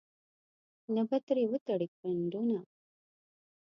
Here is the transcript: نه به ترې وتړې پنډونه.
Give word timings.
نه 0.95 1.01
به 1.09 1.17
ترې 1.27 1.43
وتړې 1.51 1.87
پنډونه. 1.97 2.57